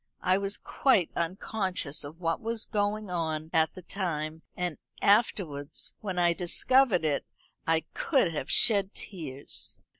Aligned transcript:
I 0.23 0.39
was 0.39 0.57
quite 0.57 1.11
unconscious 1.15 2.03
of 2.03 2.19
what 2.19 2.41
was 2.41 2.65
going 2.65 3.11
on 3.11 3.51
at 3.53 3.75
the 3.75 3.83
time; 3.83 4.41
and 4.57 4.79
afterwards, 4.99 5.93
when 6.01 6.17
I 6.17 6.33
discovered 6.33 7.05
it, 7.05 7.23
I 7.67 7.81
could 7.93 8.33
have 8.33 8.49
shed 8.49 8.95
tears. 8.95 9.77